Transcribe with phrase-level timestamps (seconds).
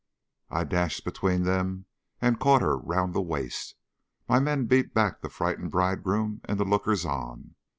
[0.49, 1.85] I dashed between them
[2.19, 3.75] and caught her round the waist.
[4.27, 7.53] My men beat back the frightened bridegroom and the lookers on.